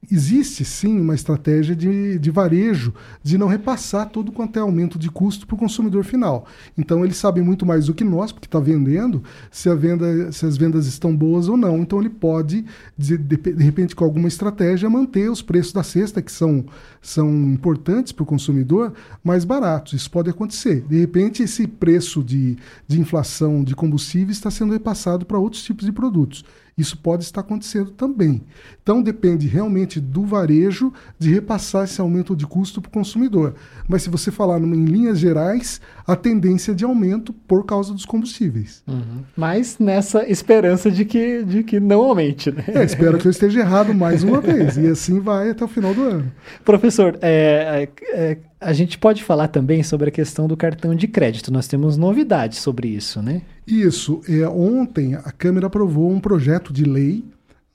existe 0.09 0.65
sim 0.65 0.99
uma 0.99 1.13
estratégia 1.13 1.75
de, 1.75 2.17
de 2.17 2.31
varejo 2.31 2.93
de 3.21 3.37
não 3.37 3.47
repassar 3.47 4.09
todo 4.09 4.31
quanto 4.31 4.57
é 4.57 4.59
aumento 4.59 4.97
de 4.97 5.09
custo 5.11 5.45
para 5.45 5.55
o 5.55 5.59
consumidor 5.59 6.03
final. 6.03 6.45
Então 6.77 7.05
ele 7.05 7.13
sabe 7.13 7.41
muito 7.41 7.65
mais 7.65 7.85
do 7.85 7.93
que 7.93 8.03
nós, 8.03 8.31
porque 8.31 8.47
está 8.47 8.59
vendendo, 8.59 9.23
se, 9.51 9.69
a 9.69 9.75
venda, 9.75 10.31
se 10.31 10.45
as 10.45 10.57
vendas 10.57 10.87
estão 10.87 11.15
boas 11.15 11.47
ou 11.47 11.55
não. 11.55 11.79
Então 11.79 11.99
ele 11.99 12.09
pode, 12.09 12.65
de, 12.97 13.17
de, 13.17 13.37
de 13.37 13.63
repente, 13.63 13.95
com 13.95 14.03
alguma 14.03 14.27
estratégia, 14.27 14.89
manter 14.89 15.29
os 15.29 15.41
preços 15.41 15.73
da 15.73 15.83
cesta, 15.83 16.21
que 16.21 16.31
são, 16.31 16.65
são 17.01 17.29
importantes 17.51 18.11
para 18.11 18.23
o 18.23 18.25
consumidor, 18.25 18.93
mais 19.23 19.45
baratos. 19.45 19.93
Isso 19.93 20.09
pode 20.09 20.29
acontecer. 20.29 20.81
De 20.89 20.99
repente, 20.99 21.43
esse 21.43 21.67
preço 21.67 22.23
de, 22.23 22.57
de 22.87 22.99
inflação 22.99 23.63
de 23.63 23.75
combustíveis 23.75 24.37
está 24.37 24.49
sendo 24.49 24.73
repassado 24.73 25.25
para 25.25 25.37
outros 25.37 25.63
tipos 25.63 25.85
de 25.85 25.91
produtos. 25.91 26.43
Isso 26.77 26.97
pode 26.97 27.23
estar 27.23 27.41
acontecendo 27.41 27.91
também. 27.91 28.41
Então 28.81 29.01
depende 29.01 29.47
realmente 29.47 29.99
do 29.99 30.25
varejo 30.25 30.91
de 31.19 31.31
repassar 31.31 31.83
esse 31.83 31.99
aumento 31.99 32.35
de 32.35 32.47
custo 32.47 32.81
para 32.81 32.89
o 32.89 32.91
consumidor. 32.91 33.55
Mas 33.87 34.03
se 34.03 34.09
você 34.09 34.31
falar 34.31 34.59
em 34.59 34.85
linhas 34.85 35.19
gerais, 35.19 35.81
a 36.07 36.15
tendência 36.15 36.71
é 36.71 36.75
de 36.75 36.85
aumento 36.85 37.33
por 37.33 37.65
causa 37.65 37.93
dos 37.93 38.05
combustíveis. 38.05 38.83
Uhum. 38.87 39.23
Mas 39.35 39.77
nessa 39.79 40.27
esperança 40.29 40.89
de 40.89 41.05
que, 41.05 41.43
de 41.43 41.63
que 41.63 41.79
não 41.79 42.01
aumente. 42.03 42.51
Né? 42.51 42.63
É, 42.67 42.83
espero 42.83 43.17
que 43.17 43.27
eu 43.27 43.31
esteja 43.31 43.59
errado 43.59 43.93
mais 43.93 44.23
uma 44.23 44.39
vez. 44.41 44.77
E 44.77 44.87
assim 44.87 45.19
vai 45.19 45.49
até 45.49 45.63
o 45.63 45.67
final 45.67 45.93
do 45.93 46.01
ano. 46.01 46.31
Professor, 46.63 47.17
é, 47.21 47.87
é, 48.13 48.31
é 48.31 48.37
a 48.61 48.73
gente 48.73 48.97
pode 48.99 49.23
falar 49.23 49.47
também 49.47 49.81
sobre 49.81 50.09
a 50.09 50.11
questão 50.11 50.47
do 50.47 50.55
cartão 50.55 50.93
de 50.93 51.07
crédito. 51.07 51.51
Nós 51.51 51.67
temos 51.67 51.97
novidades 51.97 52.59
sobre 52.59 52.87
isso, 52.87 53.21
né? 53.21 53.41
Isso. 53.65 54.21
É, 54.29 54.47
ontem 54.47 55.15
a 55.15 55.31
Câmara 55.31 55.65
aprovou 55.65 56.11
um 56.11 56.19
projeto 56.19 56.71
de 56.71 56.83
lei 56.83 57.25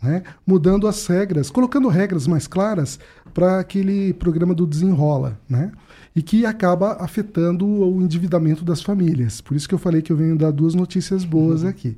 né, 0.00 0.22
mudando 0.46 0.86
as 0.86 1.04
regras, 1.06 1.50
colocando 1.50 1.88
regras 1.88 2.26
mais 2.26 2.46
claras 2.46 3.00
para 3.34 3.58
aquele 3.58 4.12
programa 4.14 4.54
do 4.54 4.66
Desenrola, 4.66 5.38
né? 5.48 5.72
E 6.14 6.22
que 6.22 6.46
acaba 6.46 6.92
afetando 7.00 7.66
o 7.66 8.00
endividamento 8.00 8.64
das 8.64 8.80
famílias. 8.80 9.42
Por 9.42 9.54
isso 9.54 9.68
que 9.68 9.74
eu 9.74 9.78
falei 9.78 10.00
que 10.00 10.10
eu 10.10 10.16
venho 10.16 10.38
dar 10.38 10.50
duas 10.50 10.74
notícias 10.74 11.24
boas 11.24 11.62
uhum. 11.62 11.68
aqui. 11.68 11.96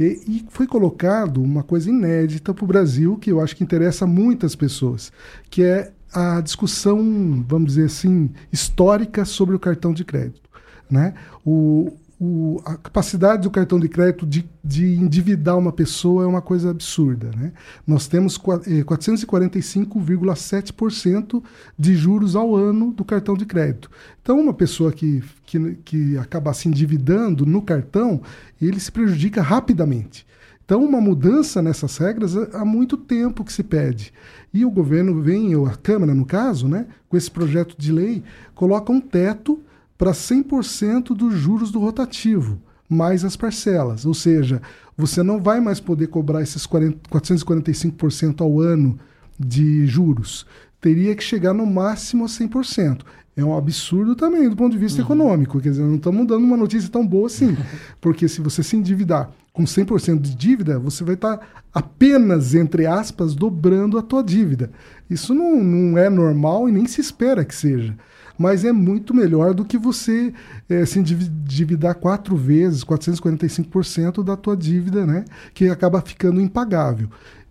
E, 0.00 0.20
e, 0.26 0.46
foi 0.48 0.66
colocado 0.66 1.42
uma 1.42 1.62
coisa 1.62 1.90
inédita 1.90 2.54
para 2.54 2.64
o 2.64 2.68
Brasil, 2.68 3.18
que 3.18 3.30
eu 3.30 3.40
acho 3.42 3.54
que 3.54 3.62
interessa 3.62 4.06
muitas 4.06 4.56
pessoas, 4.56 5.12
que 5.50 5.62
é 5.62 5.92
a 6.12 6.40
discussão, 6.40 7.44
vamos 7.46 7.74
dizer 7.74 7.86
assim, 7.86 8.30
histórica 8.52 9.24
sobre 9.24 9.54
o 9.54 9.58
cartão 9.58 9.92
de 9.92 10.04
crédito. 10.04 10.48
Né? 10.90 11.14
O, 11.44 11.92
o, 12.20 12.60
a 12.64 12.76
capacidade 12.76 13.42
do 13.42 13.50
cartão 13.50 13.78
de 13.78 13.88
crédito 13.88 14.26
de, 14.26 14.44
de 14.64 14.94
endividar 14.94 15.56
uma 15.56 15.70
pessoa 15.70 16.24
é 16.24 16.26
uma 16.26 16.42
coisa 16.42 16.70
absurda. 16.70 17.30
Né? 17.36 17.52
Nós 17.86 18.08
temos 18.08 18.36
445,7% 18.38 21.36
eh, 21.36 21.42
de 21.78 21.94
juros 21.94 22.34
ao 22.34 22.56
ano 22.56 22.92
do 22.92 23.04
cartão 23.04 23.36
de 23.36 23.46
crédito. 23.46 23.88
Então, 24.20 24.40
uma 24.40 24.54
pessoa 24.54 24.90
que, 24.90 25.22
que, 25.46 25.78
que 25.84 26.18
acaba 26.18 26.52
se 26.52 26.66
endividando 26.68 27.46
no 27.46 27.62
cartão, 27.62 28.20
ele 28.60 28.80
se 28.80 28.90
prejudica 28.90 29.40
rapidamente. 29.40 30.26
Então, 30.68 30.84
uma 30.84 31.00
mudança 31.00 31.62
nessas 31.62 31.96
regras 31.96 32.36
há 32.36 32.62
muito 32.62 32.98
tempo 32.98 33.42
que 33.42 33.50
se 33.50 33.62
pede. 33.62 34.12
E 34.52 34.66
o 34.66 34.70
governo 34.70 35.22
vem, 35.22 35.56
ou 35.56 35.64
a 35.64 35.74
Câmara, 35.74 36.14
no 36.14 36.26
caso, 36.26 36.68
né, 36.68 36.84
com 37.08 37.16
esse 37.16 37.30
projeto 37.30 37.74
de 37.78 37.90
lei, 37.90 38.22
coloca 38.54 38.92
um 38.92 39.00
teto 39.00 39.58
para 39.96 40.12
100% 40.12 41.14
dos 41.16 41.32
juros 41.32 41.70
do 41.70 41.78
rotativo, 41.78 42.60
mais 42.86 43.24
as 43.24 43.34
parcelas. 43.34 44.04
Ou 44.04 44.12
seja, 44.12 44.60
você 44.94 45.22
não 45.22 45.40
vai 45.40 45.58
mais 45.58 45.80
poder 45.80 46.08
cobrar 46.08 46.42
esses 46.42 46.66
40, 46.66 46.98
445% 47.08 48.42
ao 48.42 48.60
ano 48.60 48.98
de 49.38 49.86
juros. 49.86 50.46
Teria 50.80 51.14
que 51.14 51.22
chegar 51.22 51.52
no 51.52 51.66
máximo 51.66 52.24
a 52.24 52.28
100% 52.28 53.02
é 53.40 53.44
um 53.44 53.56
absurdo 53.56 54.16
também 54.16 54.48
do 54.48 54.56
ponto 54.56 54.72
de 54.72 54.78
vista 54.78 55.00
uhum. 55.00 55.06
econômico. 55.06 55.60
Quer 55.60 55.70
dizer, 55.70 55.82
não 55.82 55.94
estamos 55.94 56.26
dando 56.26 56.44
uma 56.44 56.56
notícia 56.56 56.90
tão 56.90 57.06
boa 57.06 57.28
assim. 57.28 57.56
Porque 58.00 58.26
se 58.26 58.40
você 58.40 58.64
se 58.64 58.76
endividar 58.76 59.30
com 59.52 59.62
100% 59.62 60.20
de 60.20 60.34
dívida, 60.34 60.78
você 60.78 61.04
vai 61.04 61.14
estar 61.14 61.36
tá 61.36 61.46
apenas, 61.72 62.54
entre 62.54 62.84
aspas, 62.84 63.36
dobrando 63.36 63.96
a 63.96 64.02
tua 64.02 64.24
dívida. 64.24 64.70
Isso 65.08 65.34
não, 65.34 65.62
não 65.62 65.96
é 65.96 66.10
normal 66.10 66.68
e 66.68 66.72
nem 66.72 66.86
se 66.86 67.00
espera 67.00 67.44
que 67.44 67.54
seja. 67.54 67.96
Mas 68.36 68.64
é 68.64 68.72
muito 68.72 69.14
melhor 69.14 69.54
do 69.54 69.64
que 69.64 69.78
você 69.78 70.32
é, 70.68 70.84
se 70.84 70.98
endividar 70.98 71.94
quatro 71.94 72.36
vezes, 72.36 72.84
445% 72.84 74.22
da 74.22 74.36
tua 74.36 74.56
dívida, 74.56 75.06
né? 75.06 75.24
Que 75.54 75.68
acaba 75.68 76.00
ficando 76.00 76.40
impagável. 76.40 77.08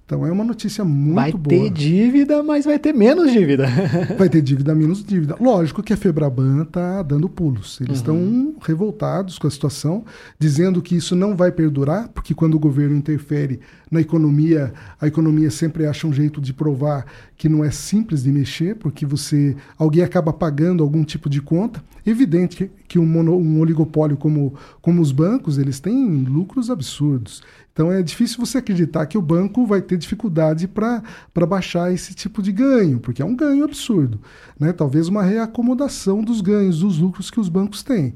Então 0.08 0.26
é 0.26 0.32
uma 0.32 0.46
notícia 0.46 0.86
muito 0.86 1.16
vai 1.16 1.34
boa. 1.34 1.64
Vai 1.64 1.70
ter 1.70 1.74
dívida, 1.74 2.42
mas 2.42 2.64
vai 2.64 2.80
ter 2.80 2.94
menos 2.94 3.30
dívida. 3.30 3.68
vai 4.18 4.30
ter 4.30 4.42
dívida 4.42 4.74
menos 4.74 5.04
dívida. 5.04 5.36
Lógico 5.38 5.84
que 5.84 5.92
a 5.92 5.98
Febraban 5.98 6.64
está 6.64 7.04
dando 7.04 7.28
pulos. 7.28 7.82
Eles 7.82 7.98
estão 7.98 8.16
uhum. 8.16 8.56
revoltados 8.62 9.38
com 9.38 9.48
a 9.48 9.52
situação, 9.52 10.06
dizendo 10.40 10.82
que 10.82 10.96
isso 10.96 11.14
não 11.14 11.36
vai 11.36 11.52
perdurar, 11.52 12.08
porque 12.08 12.34
quando 12.34 12.54
o 12.54 12.60
governo 12.60 12.96
interfere 12.96 13.60
na 13.92 14.00
economia, 14.00 14.72
a 15.00 15.08
economia 15.08 15.52
sempre 15.52 15.86
acha 15.86 16.08
um 16.08 16.14
jeito 16.14 16.40
de 16.40 16.54
provar 16.54 17.06
que 17.36 17.50
não 17.50 17.62
é 17.62 17.70
simples 17.70 18.24
de 18.24 18.32
mexer, 18.32 18.78
porque 18.78 19.06
você 19.06 19.58
alguém 19.78 20.04
acaba 20.04 20.32
pagando 20.32 20.84
algum 20.84 21.04
tipo 21.04 21.30
de 21.30 21.42
conta. 21.42 21.84
Evidente 22.10 22.72
que, 22.88 22.98
um, 22.98 23.06
mono, 23.06 23.36
um 23.38 23.60
oligopólio 23.60 24.16
como, 24.16 24.54
como 24.82 25.02
os 25.02 25.12
bancos, 25.12 25.58
eles 25.58 25.82
têm 25.82 26.24
lucros 26.24 26.70
absurdos. 26.70 27.44
Então 27.74 27.92
é 27.92 28.02
difícil 28.02 28.40
você 28.40 28.60
acreditar 28.60 29.06
que 29.08 29.18
o 29.18 29.22
banco 29.22 29.66
vai 29.66 29.82
ter 29.82 29.98
dificuldade 29.98 30.70
para 30.70 31.04
baixar 31.46 31.94
esse 31.94 32.14
tipo 32.14 32.42
de 32.42 32.54
ganho, 32.54 33.00
porque 33.00 33.22
é 33.22 33.26
um 33.26 33.36
ganho 33.36 33.66
absurdo. 33.66 34.22
Né? 34.58 34.72
Talvez 34.72 35.10
uma 35.10 35.22
reacomodação 35.22 36.24
dos 36.24 36.40
ganhos, 36.40 36.80
dos 36.80 36.98
lucros 36.98 37.30
que 37.30 37.42
os 37.42 37.50
bancos 37.50 37.84
têm. 37.84 38.14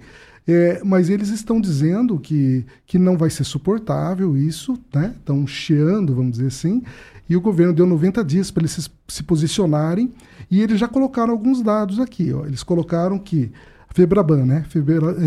É, 0.47 0.81
mas 0.83 1.09
eles 1.09 1.27
estão 1.27 1.59
dizendo 1.61 2.17
que, 2.17 2.65
que 2.87 2.97
não 2.97 3.17
vai 3.17 3.29
ser 3.29 3.43
suportável 3.43 4.37
isso, 4.37 4.79
né? 4.93 5.13
estão 5.19 5.45
chiando, 5.45 6.15
vamos 6.15 6.31
dizer 6.31 6.47
assim, 6.47 6.81
e 7.29 7.35
o 7.35 7.41
governo 7.41 7.73
deu 7.73 7.85
90 7.85 8.23
dias 8.23 8.49
para 8.51 8.61
eles 8.61 8.71
se, 8.71 8.89
se, 9.07 9.23
posicionarem, 9.23 10.11
e 10.49 10.61
eles 10.61 10.79
já 10.79 10.87
colocaram 10.87 11.31
alguns 11.31 11.61
dados 11.61 11.99
aqui. 11.99 12.33
Ó. 12.33 12.45
Eles 12.45 12.63
colocaram 12.63 13.19
que 13.19 13.51
FEBRABAN, 13.93 14.45
né? 14.45 14.65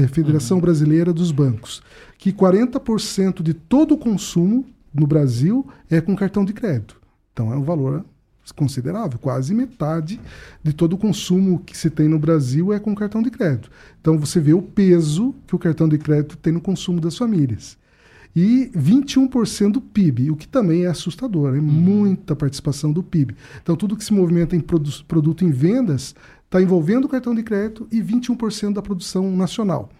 É, 0.03 0.07
Federação 0.09 0.57
uhum. 0.57 0.63
Brasileira 0.63 1.13
dos 1.13 1.31
Bancos, 1.31 1.83
que 2.19 2.33
40% 2.33 3.43
de 3.43 3.55
todo 3.55 3.95
o 3.95 3.99
consumo 3.99 4.65
no 4.93 5.07
Brasil 5.07 5.67
é 5.91 6.01
com 6.01 6.17
cartão 6.17 6.45
de 6.45 6.53
crédito. 6.53 7.01
Então 7.33 7.53
é 7.53 7.57
um 7.57 7.63
valor 7.63 8.05
considerável, 8.55 9.19
quase 9.19 9.55
metade 9.55 10.21
de 10.63 10.73
todo 10.73 10.95
o 10.95 10.99
consumo 10.99 11.61
que 11.61 11.77
se 11.77 11.89
tem 11.89 12.09
no 12.09 12.19
Brasil 12.19 12.73
é 12.73 12.79
com 12.79 12.95
cartão 12.95 13.23
de 13.23 13.31
crédito. 13.31 13.71
Então 14.01 14.19
você 14.19 14.39
vê 14.41 14.53
o 14.53 14.61
peso 14.61 15.35
que 15.47 15.57
o 15.57 15.59
cartão 15.59 15.89
de 15.89 15.97
crédito 15.97 16.37
tem 16.37 16.53
no 16.53 16.61
consumo 16.61 17.01
das 17.01 17.17
famílias. 17.17 17.79
E 18.37 18.71
21% 18.75 19.73
do 19.73 19.81
PIB, 19.81 20.31
o 20.31 20.37
que 20.37 20.49
também 20.49 20.85
é 20.85 20.89
assustador, 20.89 21.51
é 21.51 21.53
né? 21.53 21.61
muita 21.61 22.35
participação 22.35 22.93
do 22.93 23.03
PIB. 23.03 23.37
Então 23.63 23.77
tudo 23.77 23.97
que 23.97 24.05
se 24.05 24.13
movimenta 24.13 24.57
em 24.57 24.61
produ 24.61 24.91
produto 25.07 25.45
em 25.45 25.51
vendas 25.51 26.15
está 26.55 26.63
envolvendo 26.63 27.07
o 27.07 27.09
cartão 27.09 27.35
de 27.35 27.43
crédito 27.43 27.89
e 27.91 28.01
21% 28.01 28.75
da 28.75 28.81
produção 28.81 29.37
nacional. 29.37 29.91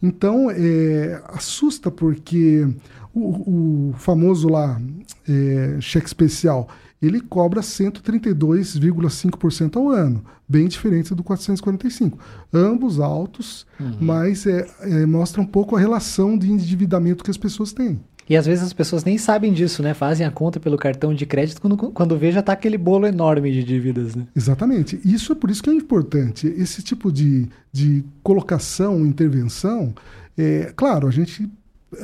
Então, 0.00 0.48
é, 0.48 1.20
assusta 1.26 1.90
porque 1.90 2.68
o, 3.12 3.88
o 3.88 3.92
famoso 3.94 4.48
lá 4.48 4.80
é, 5.28 5.76
cheque 5.80 6.06
especial, 6.06 6.68
ele 7.02 7.20
cobra 7.20 7.62
132,5% 7.62 9.76
ao 9.76 9.88
ano, 9.88 10.24
bem 10.48 10.68
diferente 10.68 11.12
do 11.16 11.24
445. 11.24 12.16
Ambos 12.54 13.00
altos, 13.00 13.66
uhum. 13.80 13.96
mas 14.00 14.46
é, 14.46 14.70
é, 14.82 15.04
mostra 15.04 15.42
um 15.42 15.46
pouco 15.46 15.74
a 15.74 15.80
relação 15.80 16.38
de 16.38 16.48
endividamento 16.48 17.24
que 17.24 17.30
as 17.30 17.36
pessoas 17.36 17.72
têm. 17.72 18.00
E 18.28 18.36
às 18.36 18.46
vezes 18.46 18.64
as 18.64 18.72
pessoas 18.72 19.04
nem 19.04 19.16
sabem 19.16 19.52
disso, 19.52 19.82
né? 19.82 19.94
Fazem 19.94 20.26
a 20.26 20.30
conta 20.30 20.60
pelo 20.60 20.76
cartão 20.76 21.14
de 21.14 21.24
crédito 21.24 21.60
quando, 21.60 21.76
quando 21.76 22.18
vê 22.18 22.30
já 22.30 22.40
está 22.40 22.52
aquele 22.52 22.76
bolo 22.76 23.06
enorme 23.06 23.50
de 23.50 23.64
dívidas, 23.64 24.14
né? 24.14 24.26
Exatamente. 24.36 25.00
Isso 25.04 25.32
é 25.32 25.34
por 25.34 25.50
isso 25.50 25.62
que 25.62 25.70
é 25.70 25.72
importante. 25.72 26.46
Esse 26.46 26.82
tipo 26.82 27.10
de, 27.10 27.48
de 27.72 28.04
colocação, 28.22 29.06
intervenção, 29.06 29.94
é, 30.36 30.72
claro, 30.76 31.08
a 31.08 31.10
gente 31.10 31.48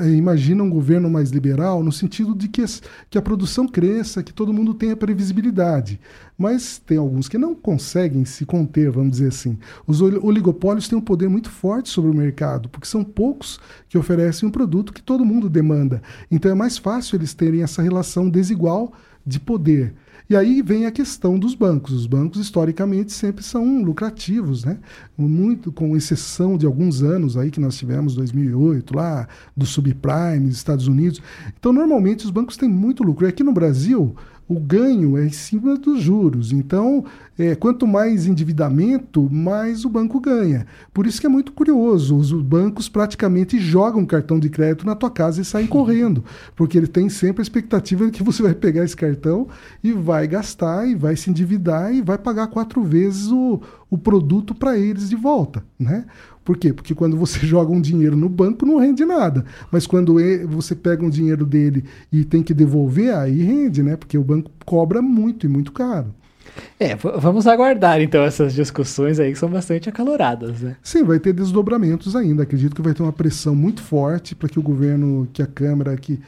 imagina 0.07 0.63
um 0.63 0.71
governo 0.71 1.11
mais 1.11 1.31
liberal 1.31 1.83
no 1.83 1.93
sentido 1.93 2.35
de 2.35 2.49
que, 2.49 2.65
que 3.11 3.19
a 3.19 3.23
produção 3.23 3.69
cresça, 3.69 4.23
que 4.23 4.33
todo 4.33 4.53
mundo 4.53 4.73
tenha 4.73 4.97
previsibilidade. 4.97 6.01
Mas 6.39 6.79
tem 6.79 6.97
alguns 6.97 7.29
que 7.29 7.37
não 7.37 7.55
conseguem 7.55 8.25
se 8.25 8.47
conter, 8.47 8.91
vamos 8.91 9.13
dizer 9.13 9.29
assim. 9.29 9.59
Os 9.87 10.01
oligopólios 10.01 10.89
têm 10.89 10.99
um 10.99 11.03
poder 11.03 11.29
muito 11.29 11.51
forte 11.51 11.89
sobre 11.89 12.11
o 12.11 12.15
mercado, 12.15 12.69
porque 12.69 12.89
são 12.89 13.05
poucos 13.05 13.61
que 13.89 13.99
oferecem 13.99 14.49
um 14.49 14.53
produto 14.53 14.93
que 14.93 15.03
todo 15.03 15.25
mundo 15.25 15.49
demanda. 15.49 16.03
Então 16.31 16.51
é 16.51 16.55
mais 16.55 16.79
fácil 16.79 17.17
eles 17.17 17.35
terem 17.35 17.63
essa 17.63 17.83
relação 17.83 18.29
desigual 18.29 18.93
de 19.27 19.39
poder. 19.39 19.95
E 20.29 20.35
aí 20.35 20.63
vem 20.63 20.87
a 20.87 20.91
questão 20.91 21.39
dos 21.39 21.55
bancos. 21.55 21.93
Os 21.93 22.07
bancos, 22.07 22.41
historicamente, 22.41 23.13
sempre 23.13 23.45
são 23.45 23.83
lucrativos, 23.83 24.65
né? 24.65 24.79
Muito, 25.17 25.71
com 25.71 25.97
exceção 25.97 26.57
de 26.57 26.65
alguns 26.65 27.03
anos 27.03 27.37
aí 27.37 27.51
que 27.51 27.61
nós 27.61 27.77
tivemos, 27.77 28.15
2008, 28.15 28.97
lá, 28.97 29.29
do 29.57 29.67
subprime, 29.67 30.49
Estados 30.49 30.87
Unidos. 30.87 31.21
Então, 31.59 31.73
normalmente, 31.73 32.25
os 32.25 32.31
bancos 32.31 32.57
têm 32.57 32.69
muito 32.69 33.03
lucro. 33.03 33.27
E 33.27 33.29
aqui 33.29 33.43
no 33.43 33.53
Brasil, 33.53 34.17
o 34.47 34.61
ganho 34.61 35.17
é 35.17 35.25
em 35.25 35.31
cima 35.31 35.77
dos 35.77 36.03
juros. 36.03 36.53
Então, 36.53 37.05
é, 37.39 37.55
quanto 37.55 37.87
mais 37.87 38.27
endividamento, 38.27 39.29
mais 39.31 39.85
o 39.85 39.89
banco 39.89 40.21
ganha. 40.21 40.67
Por 40.93 41.07
isso 41.07 41.21
que 41.21 41.27
é 41.27 41.31
muito 41.31 41.53
curioso. 41.53 42.17
Os 42.17 42.31
bancos 42.31 42.89
praticamente 42.89 43.59
jogam 43.59 44.05
cartão 44.05 44.39
de 44.39 44.51
crédito 44.51 44.85
na 44.85 44.95
tua 44.95 45.11
casa 45.11 45.41
e 45.41 45.45
saem 45.45 45.67
correndo. 45.67 46.23
Porque 46.55 46.77
ele 46.77 46.87
tem 46.87 47.09
sempre 47.09 47.41
a 47.41 47.43
expectativa 47.43 48.05
de 48.05 48.13
que 48.13 48.23
você 48.23 48.43
vai 48.43 48.55
pegar 48.55 48.85
esse 48.85 48.97
cartão 48.97 49.49
e 49.83 49.93
vai 50.05 50.29
gastar, 50.29 50.87
e 50.87 50.95
vai 50.95 51.17
se 51.17 51.31
endividar 51.31 51.93
e 51.93 52.03
vai 52.03 52.19
pagar 52.19 52.47
quatro 52.49 52.83
vezes 52.83 53.31
o, 53.31 53.61
o 53.91 53.99
produto 53.99 54.55
para 54.55 54.79
eles 54.79 55.09
de 55.09 55.17
volta. 55.17 55.65
Né? 55.79 56.05
Por 56.45 56.59
quê? 56.59 56.73
Porque 56.73 56.95
quando 56.95 57.17
você 57.17 57.41
joga 57.47 57.73
um 57.73 57.81
dinheiro 57.81 58.17
no 58.17 58.29
banco 58.29 58.67
não 58.67 58.79
rende 58.79 59.05
nada. 59.05 59.45
Mas 59.73 59.87
quando 59.87 60.17
você 60.49 60.75
pega 60.75 61.05
um 61.05 61.11
dinheiro 61.11 61.47
dele 61.47 61.85
e 62.13 62.25
tem 62.25 62.43
que 62.43 62.53
devolver, 62.53 63.15
aí 63.15 63.43
rende, 63.43 63.83
né? 63.83 63.97
Porque 63.97 64.19
o 64.19 64.23
banco 64.23 64.51
cobra 64.65 65.01
muito 65.01 65.47
e 65.47 65.49
muito 65.49 65.73
caro. 65.73 66.15
É, 66.79 66.95
vamos 66.95 67.47
aguardar 67.47 68.01
então 68.01 68.23
essas 68.23 68.55
discussões 68.55 69.19
aí 69.19 69.33
que 69.33 69.39
são 69.39 69.49
bastante 69.49 69.89
acaloradas, 69.89 70.61
né? 70.61 70.77
Sim, 70.83 71.03
vai 71.03 71.19
ter 71.19 71.33
desdobramentos 71.33 72.15
ainda. 72.15 72.43
Acredito 72.45 72.77
que 72.77 72.83
vai 72.83 72.95
ter 72.95 73.03
uma 73.03 73.13
pressão 73.13 73.57
muito 73.57 73.83
forte 73.83 74.35
para 74.35 74.49
que 74.49 74.59
o 74.59 74.63
governo, 74.63 75.27
que 75.33 75.43
a 75.43 75.47
Câmara, 75.47 75.97
que, 75.97 76.21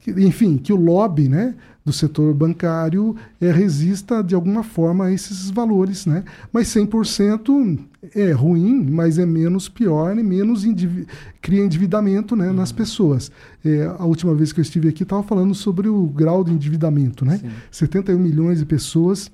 que, 0.00 0.10
enfim, 0.10 0.58
que 0.58 0.72
o 0.72 0.76
lobby, 0.76 1.28
né, 1.28 1.54
do 1.84 1.92
setor 1.92 2.32
bancário 2.32 3.14
é, 3.38 3.52
resista 3.52 4.22
de 4.22 4.34
alguma 4.34 4.62
forma 4.62 5.06
a 5.06 5.12
esses 5.12 5.50
valores, 5.50 6.06
né? 6.06 6.24
Mas 6.50 6.68
100% 6.68 7.78
é 8.14 8.32
ruim, 8.32 8.88
mas 8.90 9.18
é 9.18 9.26
menos 9.26 9.68
pior 9.68 10.18
e 10.18 10.22
menos 10.22 10.64
indivi 10.64 11.06
cria 11.42 11.62
endividamento 11.62 12.34
né, 12.34 12.48
uhum. 12.48 12.54
nas 12.54 12.72
pessoas. 12.72 13.30
É, 13.62 13.84
a 13.98 14.04
última 14.04 14.34
vez 14.34 14.50
que 14.50 14.60
eu 14.60 14.62
estive 14.62 14.88
aqui 14.88 15.02
estava 15.02 15.22
falando 15.22 15.54
sobre 15.54 15.88
o 15.88 16.06
grau 16.06 16.42
de 16.42 16.52
endividamento, 16.52 17.22
né? 17.22 17.36
Sim. 17.36 17.50
71 17.70 18.18
milhões 18.18 18.60
de 18.60 18.64
pessoas 18.64 19.30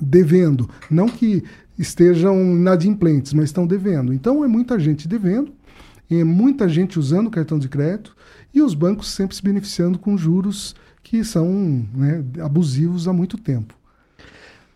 devendo, 0.00 0.70
não 0.88 1.08
que 1.08 1.42
estejam 1.76 2.36
inadimplentes, 2.54 3.32
mas 3.32 3.46
estão 3.46 3.66
devendo. 3.66 4.12
Então 4.12 4.44
é 4.44 4.46
muita 4.46 4.78
gente 4.78 5.08
devendo, 5.08 5.52
é 6.08 6.22
muita 6.22 6.68
gente 6.68 6.98
usando 6.98 7.28
cartão 7.28 7.58
de 7.58 7.68
crédito 7.68 8.16
e 8.54 8.62
os 8.62 8.72
bancos 8.72 9.10
sempre 9.10 9.34
se 9.34 9.42
beneficiando 9.42 9.98
com 9.98 10.16
juros 10.16 10.76
que 11.02 11.24
são 11.24 11.86
né, 11.94 12.24
abusivos 12.40 13.08
há 13.08 13.12
muito 13.12 13.36
tempo. 13.36 13.74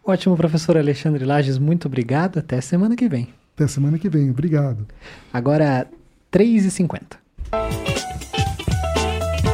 Ótimo, 0.04 0.37
professor 0.37 0.76
Alexandre 0.76 1.25
Lages, 1.25 1.59
muito 1.59 1.87
obrigado. 1.87 2.38
Até 2.38 2.61
semana 2.61 2.95
que 2.95 3.09
vem. 3.09 3.28
Até 3.54 3.66
semana 3.66 3.99
que 3.99 4.09
vem, 4.09 4.30
obrigado. 4.30 4.87
Agora, 5.33 5.88
3h50. 6.33 7.16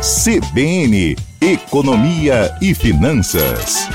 CBN 0.02 1.16
Economia 1.40 2.54
e 2.60 2.74
Finanças. 2.74 3.88